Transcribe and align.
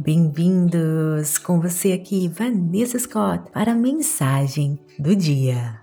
Bem-vindos 0.00 1.38
com 1.38 1.60
você 1.60 1.90
aqui, 1.90 2.28
Vanessa 2.28 2.96
Scott, 3.00 3.50
para 3.50 3.72
a 3.72 3.74
mensagem 3.74 4.78
do 4.96 5.16
dia. 5.16 5.80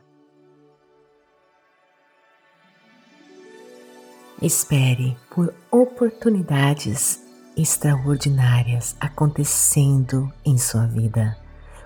Espere 4.41 5.17
por 5.29 5.53
oportunidades 5.69 7.21
extraordinárias 7.57 8.95
acontecendo 9.01 10.31
em 10.45 10.57
sua 10.57 10.87
vida. 10.87 11.37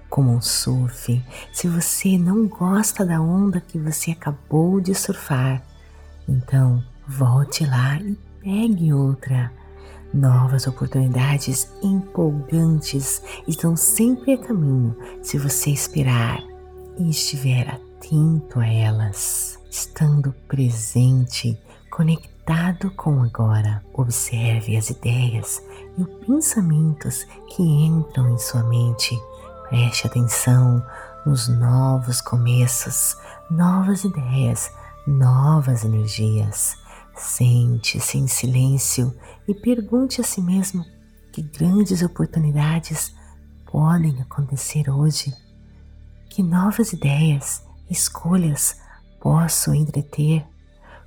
Como 0.07 0.31
um 0.31 0.39
surf, 0.41 1.19
se 1.51 1.67
você 1.67 2.15
não 2.15 2.47
gosta 2.47 3.03
da 3.03 3.19
onda 3.19 3.59
que 3.59 3.79
você 3.79 4.11
acabou 4.11 4.79
de 4.79 4.93
surfar, 4.93 5.63
então 6.27 6.83
volte 7.07 7.65
lá 7.65 7.99
e 7.99 8.15
pegue 8.43 8.93
outra 8.93 9.51
Novas 10.13 10.65
oportunidades 10.65 11.71
empolgantes 11.83 13.21
estão 13.47 13.75
sempre 13.75 14.33
a 14.33 14.37
caminho 14.39 14.95
se 15.21 15.37
você 15.37 15.69
esperar 15.69 16.41
e 16.97 17.11
estiver 17.11 17.69
atento 17.69 18.59
a 18.59 18.65
elas, 18.65 19.59
estando 19.69 20.33
presente, 20.47 21.61
conectado 21.91 22.89
com 22.91 23.21
agora. 23.21 23.83
Observe 23.93 24.75
as 24.75 24.89
ideias 24.89 25.61
e 25.95 26.01
os 26.01 26.25
pensamentos 26.25 27.25
que 27.55 27.61
entram 27.61 28.33
em 28.33 28.37
sua 28.39 28.63
mente. 28.63 29.15
Preste 29.69 30.07
atenção 30.07 30.83
nos 31.23 31.47
novos 31.47 32.19
começos, 32.19 33.15
novas 33.51 34.03
ideias, 34.03 34.71
novas 35.05 35.85
energias. 35.85 36.75
Sente-se 37.19 38.17
em 38.17 38.27
silêncio 38.27 39.13
e 39.45 39.53
pergunte 39.53 40.21
a 40.21 40.23
si 40.23 40.41
mesmo 40.41 40.85
que 41.33 41.41
grandes 41.41 42.01
oportunidades 42.01 43.13
podem 43.69 44.21
acontecer 44.21 44.89
hoje, 44.89 45.33
que 46.29 46.41
novas 46.41 46.93
ideias, 46.93 47.61
escolhas 47.89 48.81
posso 49.19 49.73
entreter, 49.73 50.45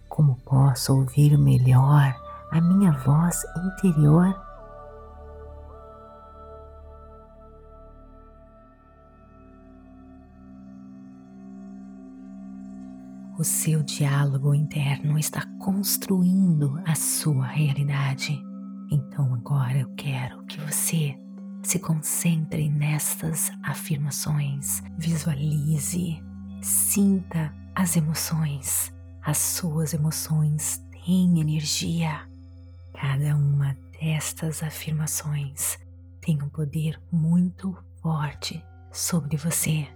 como 0.07 0.37
posso 0.45 0.95
ouvir 0.95 1.39
melhor 1.39 2.15
a 2.51 2.61
minha 2.61 2.93
voz 2.93 3.43
interior. 3.57 4.39
O 13.43 13.45
seu 13.45 13.83
diálogo 13.83 14.55
interno 14.55 15.19
está 15.19 15.45
construindo 15.59 16.81
a 16.87 16.95
sua 16.95 17.45
realidade. 17.45 18.41
Então 18.89 19.35
agora 19.35 19.79
eu 19.79 19.93
quero 19.97 20.45
que 20.45 20.61
você 20.61 21.19
se 21.61 21.81
concentre 21.81 22.71
nestas 22.71 23.51
afirmações, 23.65 24.81
visualize, 24.97 26.23
sinta 26.63 27.53
as 27.75 27.97
emoções. 27.97 28.95
As 29.21 29.39
suas 29.39 29.93
emoções 29.93 30.81
têm 30.93 31.41
energia. 31.41 32.21
Cada 32.95 33.35
uma 33.35 33.77
destas 34.01 34.63
afirmações 34.63 35.81
tem 36.21 36.41
um 36.41 36.49
poder 36.49 36.97
muito 37.11 37.77
forte 38.01 38.65
sobre 38.93 39.37
você. 39.37 39.89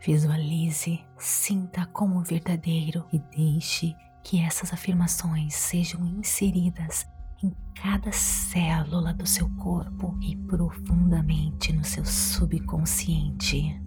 Visualize, 0.00 1.00
sinta 1.18 1.84
como 1.86 2.22
verdadeiro 2.22 3.04
e 3.12 3.18
deixe 3.18 3.96
que 4.22 4.40
essas 4.40 4.72
afirmações 4.72 5.54
sejam 5.54 6.04
inseridas 6.06 7.06
em 7.42 7.52
cada 7.74 8.12
célula 8.12 9.12
do 9.12 9.26
seu 9.26 9.48
corpo 9.56 10.16
e 10.20 10.36
profundamente 10.36 11.72
no 11.72 11.84
seu 11.84 12.04
subconsciente. 12.04 13.80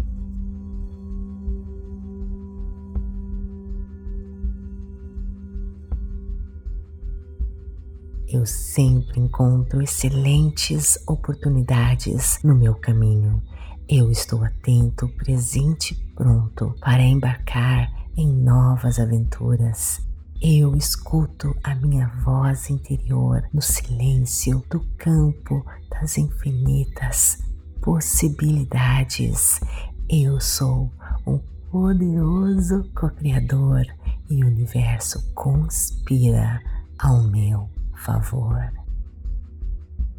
Eu 8.28 8.46
sempre 8.46 9.20
encontro 9.20 9.82
excelentes 9.82 10.98
oportunidades 11.06 12.40
no 12.44 12.56
meu 12.56 12.76
caminho 12.76 13.44
eu 13.92 14.10
estou 14.10 14.42
atento, 14.42 15.10
presente 15.18 15.94
e 15.94 16.16
pronto 16.16 16.74
para 16.80 17.02
embarcar 17.02 17.92
em 18.16 18.26
novas 18.26 18.98
aventuras. 18.98 20.00
Eu 20.42 20.78
escuto 20.78 21.54
a 21.62 21.76
minha 21.76 22.08
voz 22.24 22.70
interior 22.70 23.44
no 23.54 23.62
silêncio 23.62 24.64
do 24.70 24.80
campo 24.98 25.66
das 25.90 26.18
infinitas 26.18 27.40
possibilidades. 27.82 29.60
Eu 30.10 30.40
sou 30.40 30.90
um 31.28 31.38
poderoso 31.70 32.90
co-criador 32.96 33.86
e 34.30 34.42
o 34.42 34.48
universo 34.48 35.22
conspira 35.34 36.62
ao 36.98 37.24
meu 37.24 37.70
favor. 38.06 38.72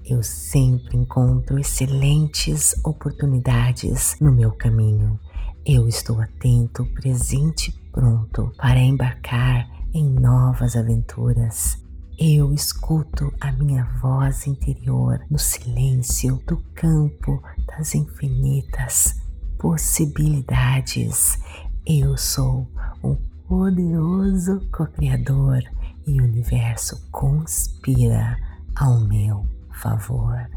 Eu 0.05 0.21
sempre 0.23 0.97
encontro 0.97 1.59
excelentes 1.61 2.75
oportunidades 2.85 4.17
no 4.21 4.33
meu 4.33 4.51
caminho. 4.51 5.19
Eu 5.65 5.87
estou 5.87 6.21
atento, 6.21 6.85
presente 6.87 7.71
e 7.71 7.93
pronto 7.93 8.53
para 8.57 8.81
embarcar 8.81 9.69
em 9.95 10.05
novas 10.05 10.75
aventuras. 10.75 11.81
Eu 12.19 12.53
escuto 12.53 13.33
a 13.41 13.53
minha 13.53 13.85
voz 14.01 14.47
interior 14.47 15.21
no 15.31 15.39
silêncio 15.39 16.43
do 16.49 16.57
campo 16.75 17.41
das 17.69 17.95
infinitas 17.95 19.21
possibilidades. 19.57 21.39
Eu 21.87 22.17
sou 22.17 22.67
um 23.05 23.17
poderoso 23.47 24.61
co-criador 24.73 25.63
e 26.05 26.21
o 26.21 26.25
universo 26.25 27.01
conspira 27.13 28.37
ao 28.75 28.99
meu 29.01 29.47
favor. 29.73 30.49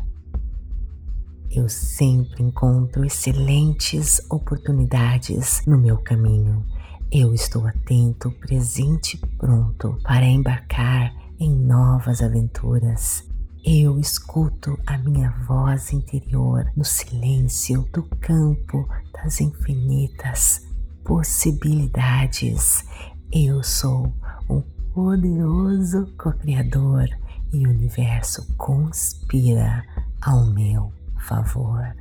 Eu 1.49 1.69
sempre 1.69 2.43
encontro 2.43 3.05
excelentes 3.05 4.19
oportunidades 4.29 5.61
no 5.65 5.77
meu 5.77 5.97
caminho. 5.97 6.65
Eu 7.11 7.33
estou 7.33 7.65
atento, 7.65 8.31
presente 8.41 9.15
e 9.15 9.37
pronto 9.37 9.97
para 10.03 10.25
embarcar 10.25 11.13
em 11.39 11.55
novas 11.55 12.21
aventuras. 12.21 13.23
Eu 13.63 13.97
escuto 13.99 14.77
a 14.85 14.97
minha 14.97 15.31
voz 15.47 15.93
interior 15.93 16.69
no 16.75 16.83
silêncio 16.83 17.83
do 17.93 18.03
campo 18.19 18.87
das 19.13 19.39
infinitas 19.39 20.67
possibilidades. 21.03 22.83
Eu 23.31 23.63
sou 23.63 24.13
um 24.49 24.61
poderoso 24.93 26.13
co-criador 26.17 27.07
e 27.53 27.65
o 27.65 27.69
universo 27.69 28.45
conspira 28.57 29.83
ao 30.21 30.45
meu 30.47 30.91
favor. 31.17 31.95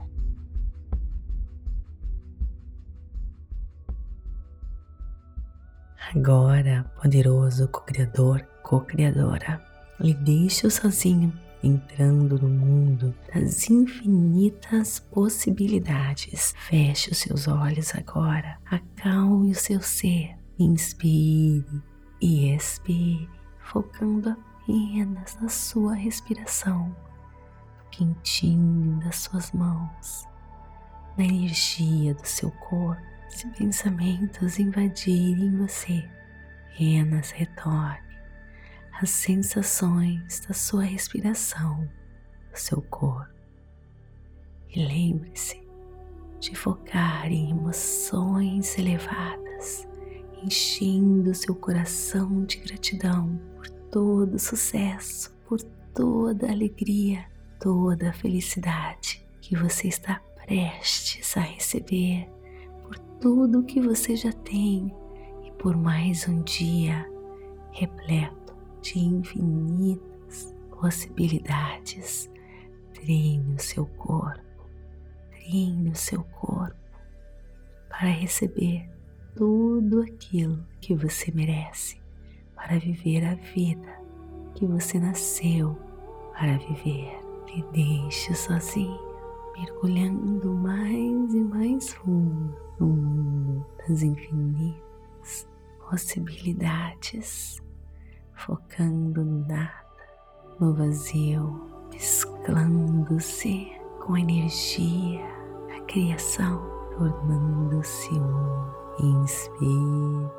Agora, 6.14 6.84
poderoso 7.00 7.66
co-criador, 7.68 8.46
co-criadora, 8.62 9.60
lhe 9.98 10.14
deixo 10.14 10.70
sozinho 10.70 11.32
entrando 11.64 12.38
no 12.38 12.48
mundo 12.48 13.14
das 13.34 13.68
infinitas 13.70 15.00
possibilidades. 15.00 16.54
Feche 16.68 17.10
os 17.10 17.18
seus 17.18 17.48
olhos 17.48 17.94
agora, 17.94 18.58
acalme 18.66 19.50
o 19.50 19.54
seu 19.54 19.80
ser, 19.80 20.36
inspire 20.58 21.82
e 22.20 22.54
expire, 22.54 23.28
focando 23.58 24.30
apenas 24.30 24.53
na 25.40 25.48
sua 25.48 25.94
respiração, 25.94 26.88
no 26.88 27.90
quentinho 27.90 28.98
das 29.00 29.16
suas 29.16 29.52
mãos, 29.52 30.26
na 31.18 31.24
energia 31.24 32.14
do 32.14 32.26
seu 32.26 32.50
corpo. 32.50 33.02
Se 33.28 33.48
pensamentos 33.50 34.58
invadirem 34.58 35.56
você, 35.56 36.08
apenas 36.72 37.30
retorne 37.32 37.98
às 39.00 39.10
sensações 39.10 40.40
da 40.46 40.54
sua 40.54 40.84
respiração, 40.84 41.88
do 42.50 42.56
seu 42.58 42.80
corpo. 42.82 43.34
E 44.68 44.84
lembre-se 44.84 45.62
de 46.38 46.54
focar 46.54 47.26
em 47.26 47.50
emoções 47.50 48.78
elevadas, 48.78 49.88
enchendo 50.42 51.34
seu 51.34 51.54
coração 51.54 52.44
de 52.44 52.58
gratidão 52.58 53.40
todo 53.94 54.40
sucesso, 54.40 55.32
por 55.48 55.62
toda 55.94 56.50
alegria, 56.50 57.26
toda 57.60 58.12
felicidade 58.12 59.24
que 59.40 59.54
você 59.54 59.86
está 59.86 60.20
prestes 60.44 61.36
a 61.36 61.40
receber, 61.40 62.28
por 62.82 62.98
tudo 63.20 63.62
que 63.62 63.80
você 63.80 64.16
já 64.16 64.32
tem 64.32 64.92
e 65.44 65.52
por 65.52 65.76
mais 65.76 66.26
um 66.26 66.42
dia 66.42 67.08
repleto 67.70 68.56
de 68.82 68.98
infinitas 68.98 70.52
possibilidades. 70.70 72.28
treine 72.94 73.54
o 73.54 73.60
seu 73.60 73.86
corpo, 73.86 74.68
treine 75.30 75.90
o 75.90 75.94
seu 75.94 76.24
corpo 76.24 76.74
para 77.88 78.08
receber 78.08 78.90
tudo 79.36 80.00
aquilo 80.02 80.66
que 80.80 80.96
você 80.96 81.30
merece, 81.30 82.02
para 82.66 82.78
viver 82.78 83.24
a 83.26 83.34
vida 83.34 84.00
que 84.54 84.66
você 84.66 84.98
nasceu 84.98 85.78
para 86.32 86.56
viver. 86.58 87.20
Me 87.46 87.62
deixe 87.72 88.34
sozinho, 88.34 88.98
mergulhando 89.56 90.52
mais 90.54 91.34
e 91.34 91.44
mais 91.44 91.92
fundo 91.92 92.56
no 92.80 92.86
mundo 92.88 93.66
das 93.86 94.02
infinitas 94.02 95.46
possibilidades, 95.88 97.62
focando 98.32 99.22
no 99.24 99.46
nada, 99.46 99.84
no 100.58 100.74
vazio, 100.74 101.60
mesclando-se 101.92 103.70
com 104.00 104.14
a 104.14 104.20
energia 104.20 105.20
da 105.68 105.80
criação, 105.82 106.60
tornando-se 106.96 108.14
um. 108.14 108.74
Inspire 108.96 110.30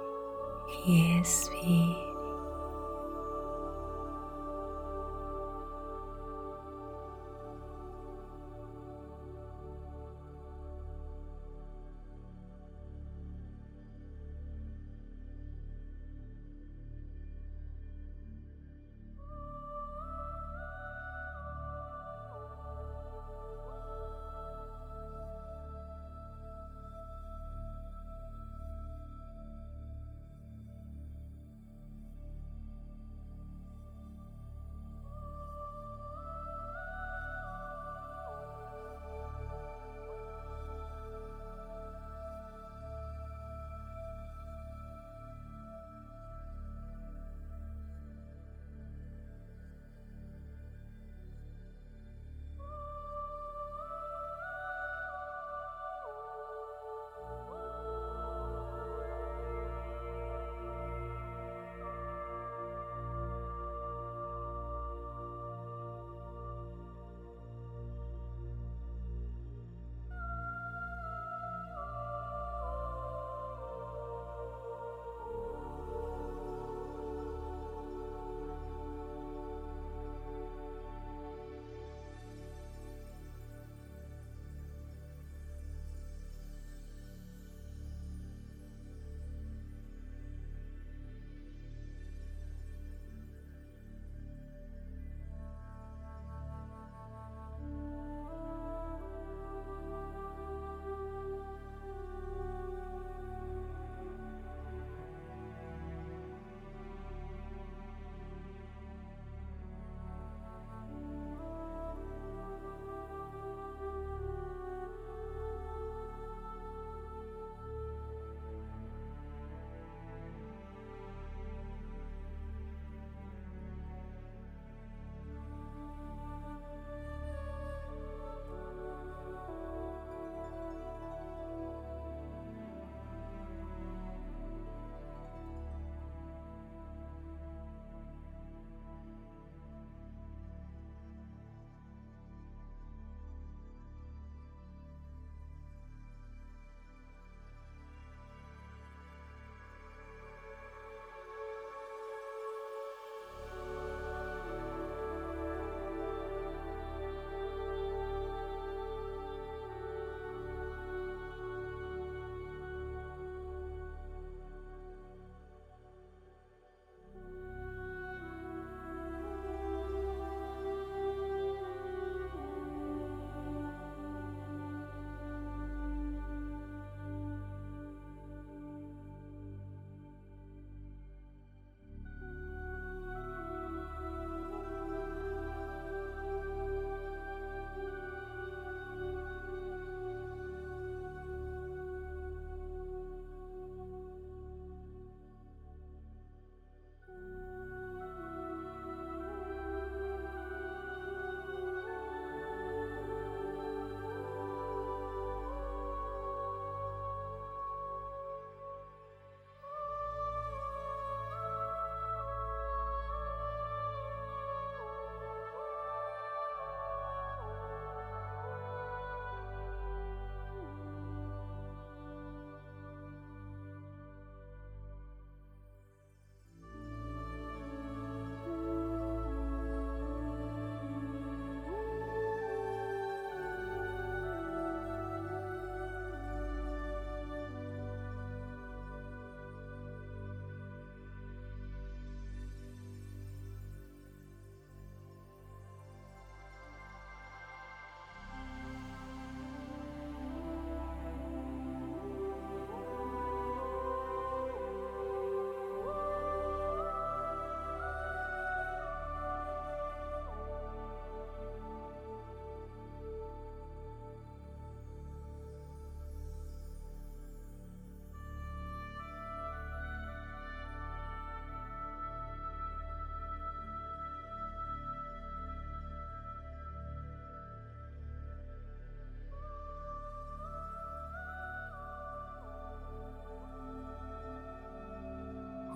e 0.87 1.19
expire. 1.19 2.14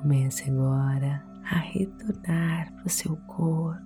Comece 0.01 0.49
agora 0.49 1.21
a 1.43 1.57
retornar 1.57 2.71
para 2.71 2.85
o 2.85 2.89
seu 2.89 3.17
corpo, 3.27 3.83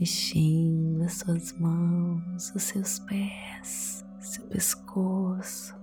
mexendo 0.00 1.02
as 1.04 1.12
suas 1.18 1.52
mãos, 1.58 2.50
os 2.54 2.62
seus 2.62 2.98
pés, 3.00 4.02
seu 4.20 4.46
pescoço. 4.46 5.77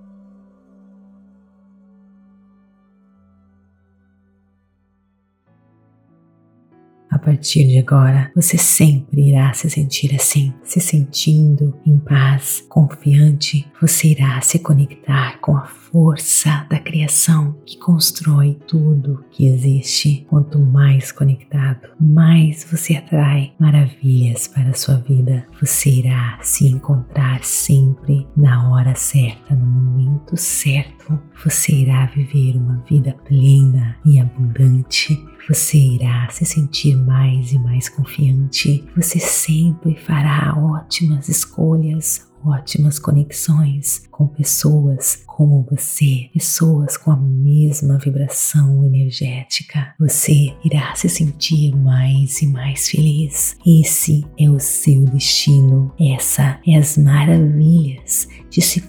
Partir 7.26 7.68
de 7.68 7.80
agora, 7.80 8.32
você 8.36 8.56
sempre 8.56 9.30
irá 9.30 9.52
se 9.52 9.68
sentir 9.68 10.14
assim, 10.14 10.54
se 10.62 10.80
sentindo 10.80 11.74
em 11.84 11.98
paz, 11.98 12.64
confiante. 12.70 13.66
Você 13.82 14.10
irá 14.10 14.40
se 14.42 14.60
conectar 14.60 15.40
com 15.42 15.58
a 15.58 15.66
força 15.66 16.68
da 16.70 16.78
criação 16.78 17.60
que 17.66 17.80
constrói 17.80 18.60
tudo 18.68 19.26
que 19.32 19.48
existe. 19.48 20.24
Quanto 20.30 20.60
mais 20.60 21.12
conectado, 21.12 21.90
mais 22.00 22.64
você 22.70 22.96
atrai 22.96 23.54
maravilhas 23.60 24.48
para 24.48 24.70
a 24.70 24.74
sua 24.76 24.98
vida. 24.98 25.48
Você 25.60 25.90
irá 25.90 26.38
se 26.44 26.68
encontrar 26.68 27.44
sempre 27.44 28.28
na 28.38 28.70
hora 28.70 28.94
certa, 28.94 29.56
no 29.56 29.66
momento 29.66 30.38
certo. 30.38 31.20
Você 31.44 31.74
irá 31.74 32.06
viver 32.06 32.56
uma 32.56 32.84
vida 32.88 33.16
plena 33.26 33.98
e 34.06 34.20
abundante 34.20 35.18
você 35.48 35.78
irá 35.78 36.28
se 36.30 36.46
sentir 36.46 36.96
mais 36.96 37.52
e 37.52 37.60
mais 37.60 37.90
confiante. 37.90 38.84
Você 38.96 39.20
sempre 39.20 39.96
fará 39.96 40.56
ótimas 40.58 41.30
escolhas, 41.30 42.28
ótimas 42.44 43.00
conexões 43.00 44.04
com 44.12 44.28
pessoas 44.28 45.24
como 45.26 45.66
você, 45.70 46.30
pessoas 46.34 46.96
com 46.98 47.12
a 47.12 47.18
mesma 47.18 47.98
vibração 47.98 48.84
energética. 48.86 49.94
Você 50.00 50.56
irá 50.64 50.96
se 50.96 51.10
sentir 51.10 51.76
mais 51.76 52.42
e 52.42 52.48
mais 52.48 52.90
feliz. 52.90 53.58
Esse 53.66 54.26
é 54.40 54.50
o 54.50 54.60
seu 54.60 55.06
destino. 55.06 55.94
Essa 56.00 56.60
é 56.66 56.78
as 56.78 56.98
maravilhas 56.98 58.28
de 58.50 58.62
se 58.62 58.82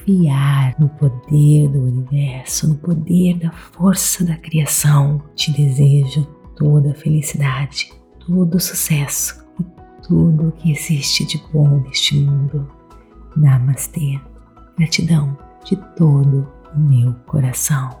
confiar 0.00 0.74
no 0.78 0.88
poder 0.88 1.68
do 1.68 1.80
universo, 1.80 2.68
no 2.68 2.76
poder 2.76 3.38
da 3.38 3.50
força 3.50 4.24
da 4.24 4.36
criação. 4.36 5.22
Te 5.34 5.52
desejo 5.52 6.24
toda 6.56 6.90
a 6.90 6.94
felicidade, 6.94 7.92
todo 8.26 8.56
o 8.56 8.60
sucesso 8.60 9.44
e 9.58 9.64
tudo 10.06 10.48
o 10.48 10.52
que 10.52 10.72
existe 10.72 11.24
de 11.24 11.42
bom 11.52 11.80
neste 11.80 12.16
mundo. 12.16 12.68
Namastê. 13.36 14.18
Gratidão 14.76 15.36
de 15.64 15.76
todo 15.96 16.48
o 16.74 16.78
meu 16.78 17.14
coração. 17.26 17.99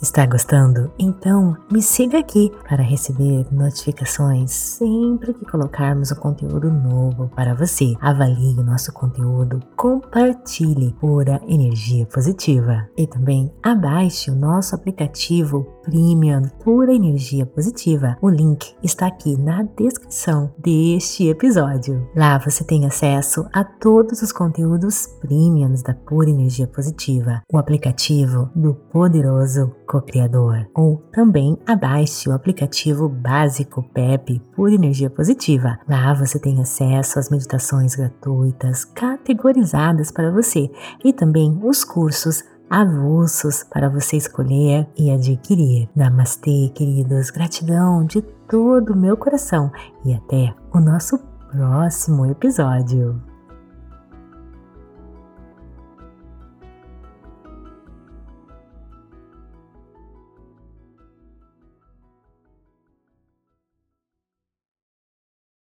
Está 0.00 0.24
gostando? 0.26 0.92
Então 0.96 1.56
me 1.72 1.82
siga 1.82 2.20
aqui 2.20 2.52
para 2.68 2.84
receber 2.84 3.44
notificações 3.50 4.52
sempre 4.52 5.34
que 5.34 5.44
colocarmos 5.44 6.12
um 6.12 6.14
conteúdo 6.14 6.70
novo 6.70 7.28
para 7.34 7.52
você. 7.52 7.96
Avalie 8.00 8.54
o 8.56 8.62
nosso 8.62 8.92
conteúdo, 8.92 9.60
compartilhe 9.76 10.94
pura 11.00 11.40
energia 11.48 12.06
positiva 12.06 12.88
e 12.96 13.08
também 13.08 13.52
abaixe 13.60 14.30
o 14.30 14.36
nosso 14.36 14.76
aplicativo 14.76 15.66
Premium 15.82 16.42
Pura 16.62 16.94
Energia 16.94 17.44
Positiva. 17.44 18.16
O 18.22 18.28
link 18.28 18.76
está 18.82 19.08
aqui 19.08 19.36
na 19.36 19.64
descrição 19.64 20.54
deste 20.58 21.26
episódio. 21.28 22.08
Lá 22.14 22.38
você 22.38 22.62
tem 22.62 22.86
acesso 22.86 23.48
a 23.52 23.64
todos 23.64 24.22
os 24.22 24.30
conteúdos 24.30 25.08
premiums 25.20 25.82
da 25.82 25.94
Pura 25.94 26.30
Energia 26.30 26.68
Positiva, 26.68 27.42
o 27.52 27.58
aplicativo 27.58 28.48
do 28.54 28.74
poderoso 28.74 29.72
co-criador. 29.88 30.66
Ou 30.74 30.98
também 31.12 31.58
abaixe 31.66 32.28
o 32.28 32.32
aplicativo 32.32 33.08
básico 33.08 33.82
PEP 33.94 34.40
por 34.54 34.72
energia 34.72 35.10
positiva. 35.10 35.78
Lá 35.88 36.12
você 36.12 36.38
tem 36.38 36.60
acesso 36.60 37.18
às 37.18 37.30
meditações 37.30 37.96
gratuitas 37.96 38.84
categorizadas 38.84 40.10
para 40.10 40.30
você 40.30 40.70
e 41.04 41.12
também 41.12 41.58
os 41.62 41.82
cursos 41.82 42.44
avulsos 42.70 43.64
para 43.64 43.88
você 43.88 44.16
escolher 44.16 44.86
e 44.96 45.10
adquirir. 45.10 45.88
Namastê, 45.96 46.70
queridos. 46.74 47.30
Gratidão 47.30 48.04
de 48.04 48.20
todo 48.48 48.92
o 48.92 48.96
meu 48.96 49.16
coração 49.16 49.72
e 50.04 50.14
até 50.14 50.54
o 50.72 50.78
nosso 50.78 51.18
próximo 51.50 52.26
episódio. 52.26 53.27